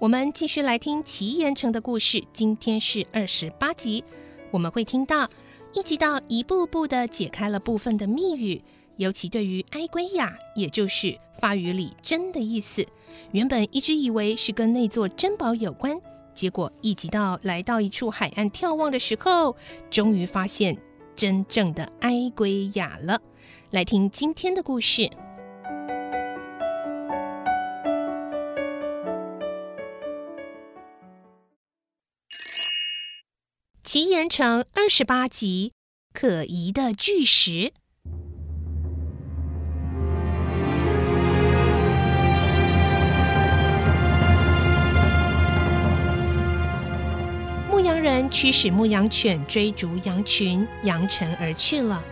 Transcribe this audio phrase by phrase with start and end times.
[0.00, 2.22] 我们继续来听奇岩城的故事。
[2.32, 4.04] 今天是二十八集，
[4.52, 5.28] 我们会听到
[5.74, 8.62] 一集到一步步的解开了部分的密语，
[8.96, 12.86] 尤其对于埃圭亚，也就是法语里“珍”的意思，
[13.32, 16.00] 原本一直以为是跟那座珍宝有关，
[16.32, 19.56] 结果一集到来到一处海岸眺望的时候，
[19.90, 20.78] 终于发现
[21.16, 23.20] 真正的埃圭亚了。
[23.72, 25.10] 来听今天的故事。
[33.90, 35.72] 奇岩城二十八集，
[36.12, 37.72] 可疑的巨石。
[47.70, 52.04] 牧羊人驱使牧羊犬追逐羊群，扬尘而去了。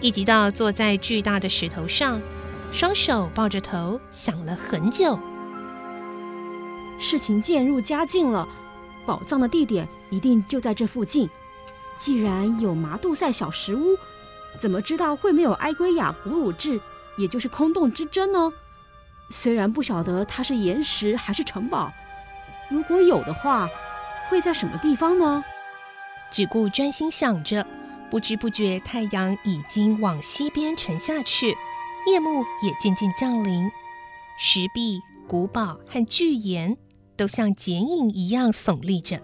[0.00, 2.20] 一直到坐在巨大的石头上，
[2.72, 5.16] 双手抱着头，想了很久。
[6.98, 8.48] 事情渐入佳境了。
[9.06, 11.28] 宝藏的地点一定就在这附近。
[11.98, 13.96] 既然有麻杜塞小石屋，
[14.58, 16.80] 怎么知道会没有埃圭亚古鲁治，
[17.16, 18.52] 也就是空洞之针呢？
[19.30, 21.92] 虽然不晓得它是岩石还是城堡，
[22.70, 23.68] 如果有的话，
[24.28, 25.44] 会在什么地方呢？
[26.30, 27.66] 只顾专心想着，
[28.10, 31.56] 不知不觉太阳已经往西边沉下去，
[32.06, 33.70] 夜幕也渐渐降临。
[34.38, 36.76] 石壁、古堡和巨岩。
[37.16, 39.20] 都像剪影一样耸立着，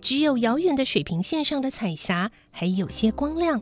[0.00, 3.60] 只有遥远的水平线上的彩霞还有些光亮。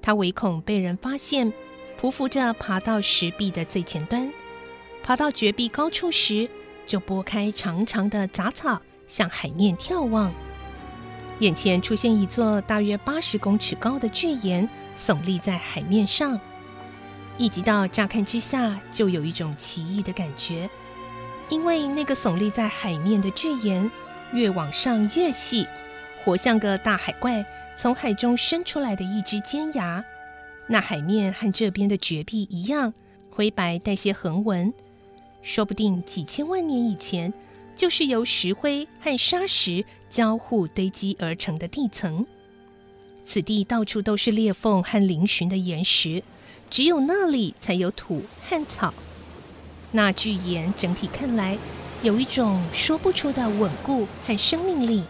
[0.00, 1.52] 他唯恐被人发现，
[2.00, 4.32] 匍匐着爬到石壁的最前端。
[5.02, 6.48] 爬到绝壁高处时，
[6.86, 10.32] 就拨开长长的杂草，向海面眺望。
[11.38, 16.38] 眼前出现一座大约八十公尺高的巨岩，耸立在海面上。
[17.38, 20.68] 一及到乍看之下，就有一种奇异的感觉。
[21.48, 23.90] 因为那个耸立在海面的巨岩，
[24.32, 25.66] 越往上越细，
[26.24, 27.44] 活像个大海怪
[27.76, 30.02] 从海中伸出来的一只尖牙。
[30.66, 32.94] 那海面和这边的绝壁一样，
[33.30, 34.72] 灰白带些横纹，
[35.42, 37.32] 说不定几千万年以前，
[37.76, 42.24] 就是由石灰和沙石交互堆积而成的地层。
[43.24, 46.22] 此地到处都是裂缝和嶙峋的岩石，
[46.70, 48.94] 只有那里才有土和草。
[49.94, 51.58] 那巨岩整体看来
[52.02, 55.04] 有一种说不出的稳固和生命力，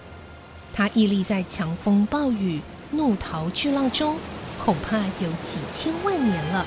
[0.73, 2.61] 它屹立在强风暴雨、
[2.91, 4.19] 怒涛巨浪中，
[4.63, 6.67] 恐怕有几千万年了。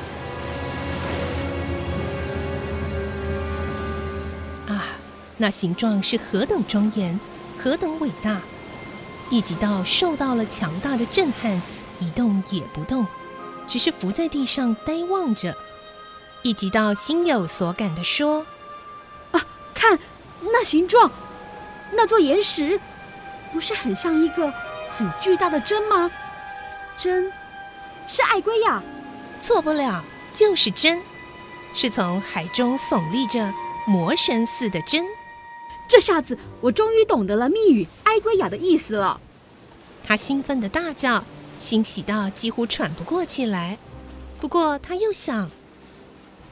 [4.68, 4.86] 啊，
[5.36, 7.20] 那形状是何等庄严，
[7.62, 8.40] 何等伟大！
[9.30, 11.62] 一直到受到了强大的震撼，
[12.00, 13.06] 一动也不动，
[13.68, 15.54] 只是伏在地上呆望着。
[16.46, 18.46] 一直到心有所感的说
[19.34, 19.98] ：“啊，看
[20.44, 21.10] 那形状，
[21.92, 22.80] 那座岩石，
[23.52, 24.54] 不是很像一个
[24.96, 26.12] 很巨大的针吗？
[26.96, 27.34] 针，
[28.08, 28.84] 是爱圭亚，
[29.42, 30.04] 错不了，
[30.36, 31.02] 就是针，
[31.74, 33.52] 是从海中耸立着
[33.88, 35.04] 魔神似的针。
[35.88, 39.20] 这下子我终于懂得了密语埃圭亚的意思了。”
[40.06, 41.24] 他兴奋的大叫，
[41.58, 43.80] 欣喜到几乎喘不过气来。
[44.40, 45.50] 不过他又想。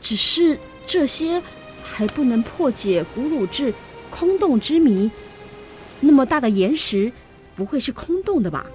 [0.04, 1.42] 只是这些
[1.84, 3.74] 还不能破解古鲁智
[4.12, 5.10] 空洞之谜。
[6.02, 7.12] 那么大的岩石，
[7.56, 8.66] 不会是空洞的吧？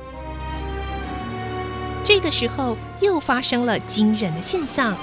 [2.02, 4.96] 这个时候又发生了惊人的现象，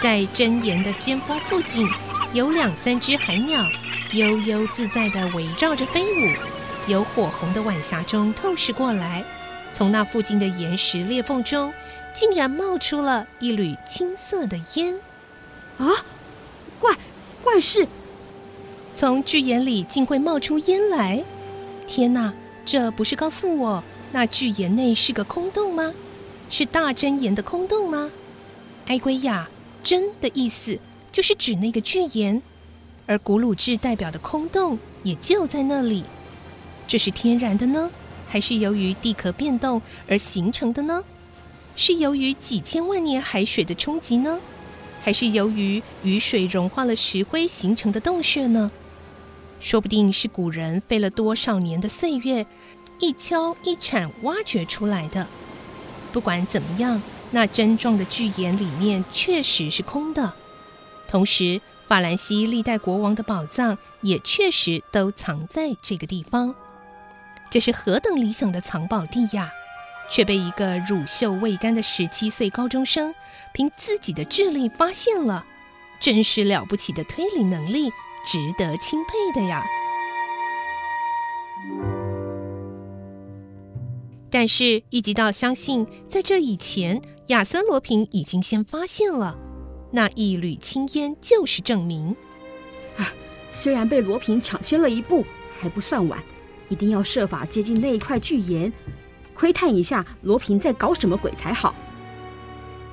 [0.00, 1.86] 在真岩的尖峰附近，
[2.32, 3.62] 有两三只海鸟
[4.14, 6.32] 悠悠自在地围绕着飞舞，
[6.86, 9.22] 由火红的晚霞中透视过来，
[9.74, 11.70] 从那附近的岩石裂缝中，
[12.14, 14.98] 竟然冒出了一缕青色的烟。
[15.78, 15.86] 啊，
[16.80, 16.96] 怪
[17.42, 17.86] 怪事！
[18.96, 21.24] 从巨岩里竟会冒出烟来！
[21.86, 22.34] 天哪，
[22.66, 25.94] 这不是告诉我那巨岩内是个空洞吗？
[26.50, 28.10] 是大真岩的空洞吗？
[28.86, 29.48] 埃圭亚
[29.84, 30.78] “真”的意思
[31.12, 32.42] 就是指那个巨岩，
[33.06, 36.02] 而古鲁治代表的空洞也就在那里。
[36.88, 37.90] 这是天然的呢，
[38.26, 41.04] 还是由于地壳变动而形成的呢？
[41.76, 44.40] 是由于几千万年海水的冲击呢，
[45.08, 48.70] 还是由于雨水融化了石灰形成的洞穴呢？
[49.58, 52.46] 说不定是古人费了多少年的岁月，
[52.98, 55.26] 一锹一铲挖掘出来的。
[56.12, 57.00] 不管怎么样，
[57.30, 60.34] 那针状的巨岩里面确实是空的。
[61.06, 66.54] 同时，法兰西历代国王的宝藏也确实都藏在这个地方。
[67.48, 69.50] 这是何等理想的藏宝地呀！
[70.08, 73.14] 却被一个乳臭未干的十七岁高中生
[73.52, 75.44] 凭自己的智力发现了，
[76.00, 77.90] 真是了不起的推理能力，
[78.24, 79.64] 值得钦佩的呀！
[84.30, 89.36] 但是，一直到相信，在这以前，亚森罗平已经先发现了
[89.90, 92.14] 那一缕青烟，就是证明。
[92.98, 93.08] 啊，
[93.48, 95.24] 虽然被罗平抢先了一步，
[95.58, 96.22] 还不算晚，
[96.68, 98.70] 一定要设法接近那一块巨岩。
[99.38, 101.72] 窥探一下罗平在搞什么鬼才好。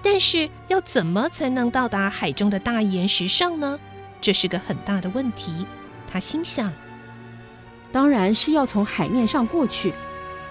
[0.04, 3.80] 但是要怎么才能到达海中的大岩石上呢？
[4.22, 5.66] 这是个很大的问题。
[6.08, 6.72] 他心想，
[7.92, 9.92] 当然是要从海面上过去，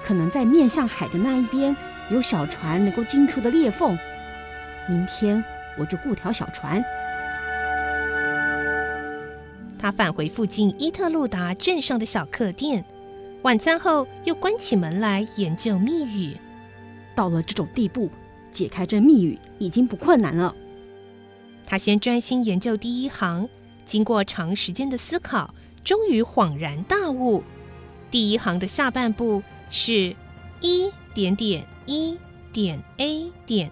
[0.04, 1.76] 可能在面向海的那一边
[2.10, 3.96] 有小船能够进出的裂缝。
[4.88, 5.42] 明天
[5.78, 6.84] 我就雇条小船。
[9.78, 12.84] 他返回附近伊特路达镇上的小客店。
[13.44, 16.34] 晚餐后，又关起门来研究密语。
[17.14, 18.08] 到了这种地步，
[18.50, 20.56] 解开这密语已经不困难了。
[21.66, 23.46] 他先专心研究第一行，
[23.84, 25.54] 经过长时间的思考，
[25.84, 27.44] 终于恍然大悟。
[28.10, 30.16] 第一行的下半部是
[30.62, 32.18] 一点点一
[32.50, 33.70] 点 a 点，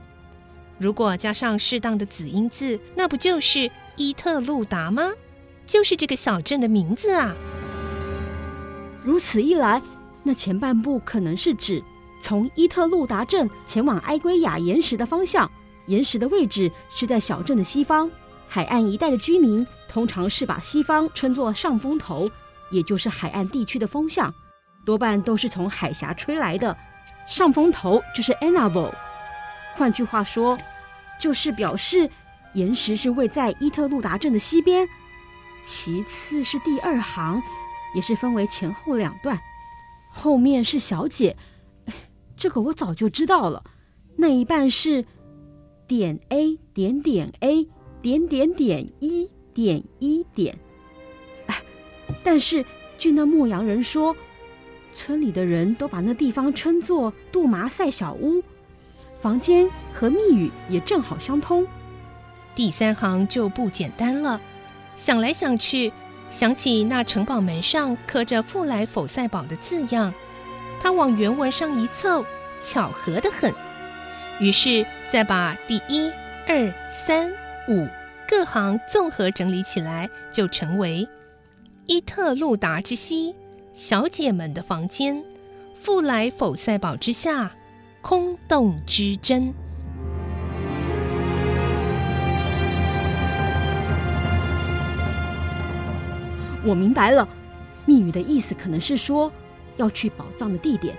[0.77, 5.13] 如果加上适当的子音字，那不就是伊特路达吗？
[5.65, 7.35] 就是这个小镇的名字啊。
[9.05, 9.83] 如此一来，
[10.23, 11.83] 那前半部可能是指
[12.21, 15.51] 从伊特路达镇前往埃圭亚岩石的方向。
[15.87, 18.09] 岩石的位置是在小镇的西方。
[18.47, 22.31] 海岸一带的居民通常是把西方称作上风头，
[22.71, 24.33] 也就是海岸地区的风向，
[24.85, 26.77] 多半都是从海峡吹来的。
[27.27, 28.93] 上风头就是 Anavo，
[29.75, 30.57] 换句话说，
[31.19, 32.09] 就是表示
[32.55, 34.87] 岩石是位在伊特路达镇的西边。
[35.65, 37.43] 其次是第二行。
[37.95, 39.39] 也是分为前后两段，
[40.11, 41.37] 后面是小姐，
[42.37, 43.63] 这个我早就知道了。
[44.17, 45.05] 那一半是
[45.87, 47.69] 点 A 点点 A
[48.01, 50.59] 点点点一点一点。
[52.23, 52.65] 但是
[52.99, 54.15] 据那牧羊人说，
[54.95, 58.43] 村里的人都把那地方称作杜麻塞小屋，
[59.21, 61.67] 房间和密语也正好相通。
[62.55, 64.41] 第三行就不简单了，
[64.95, 65.93] 想来想去。
[66.33, 70.13] 想起那城堡门上刻着“富莱否赛堡”的字样，
[70.81, 72.25] 他往原文上一凑，
[72.63, 73.55] 巧合得很。
[74.41, 76.11] 于是再把第一、
[76.49, 77.31] 二、三、
[77.69, 77.87] 五
[78.27, 81.07] 各行综合整理起来，就成为
[81.85, 83.35] “伊特路达之西，
[83.75, 85.23] 小姐们的房间；
[85.79, 87.53] 富莱否赛堡之下，
[88.01, 89.53] 空洞之真。”
[96.65, 97.29] 我明白了，
[97.87, 99.31] 密语的意思可能是说，
[99.77, 100.97] 要去宝藏的地点，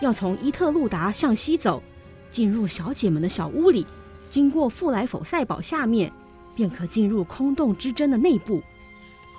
[0.00, 1.82] 要从伊特路达向西走，
[2.30, 3.86] 进入小姐们的小屋里，
[4.28, 6.12] 经过富莱否赛堡下面，
[6.54, 8.62] 便可进入空洞之针的内部。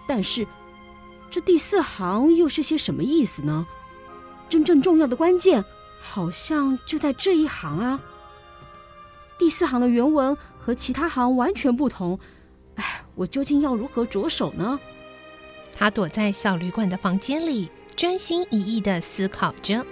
[0.07, 0.47] 但是，
[1.29, 3.67] 这第四行又是些什么意思呢？
[4.49, 5.63] 真正重要的关键
[5.99, 7.99] 好像就在这一行啊！
[9.37, 12.17] 第四行的原文和其他行完全不同，
[12.75, 14.79] 哎，我究竟要如何着手呢？
[15.77, 19.85] 他躲在小旅馆的房间里，专心一意地思考着。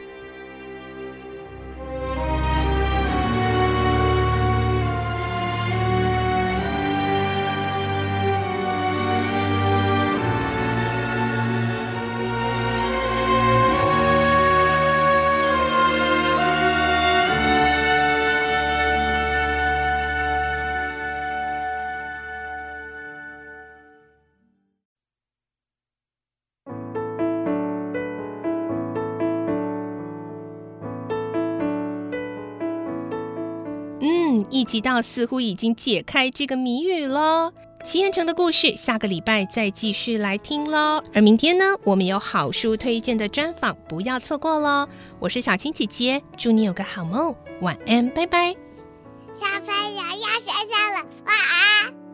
[34.56, 37.52] 一集到似乎已经解开这个谜语喽。
[37.84, 41.04] 齐彦成的故事，下个礼拜再继续来听喽。
[41.14, 44.88] 而明天呢，我们有好书推荐的专访，不要错过喽。
[45.20, 48.56] 我是小青姐姐，祝你有个好梦，晚安，拜拜。
[49.38, 52.05] 小朋友要睡觉了，晚安。